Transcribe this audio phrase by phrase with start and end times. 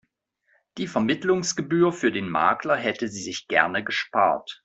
[0.79, 4.59] Die Vermittlungsgebühr für den Makler hätte sie sich gerne gespart.